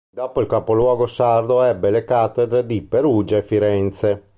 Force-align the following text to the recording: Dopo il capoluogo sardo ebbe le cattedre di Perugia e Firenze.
Dopo 0.09 0.41
il 0.41 0.47
capoluogo 0.47 1.05
sardo 1.05 1.61
ebbe 1.61 1.91
le 1.91 2.03
cattedre 2.03 2.65
di 2.65 2.81
Perugia 2.81 3.37
e 3.37 3.43
Firenze. 3.43 4.23